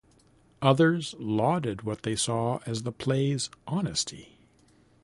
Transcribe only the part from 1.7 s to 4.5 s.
what they saw as the plays' honesty.